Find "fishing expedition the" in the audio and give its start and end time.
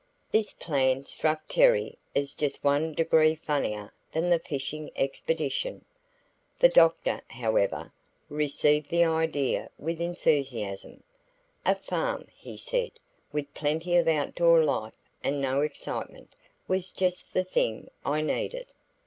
4.39-6.69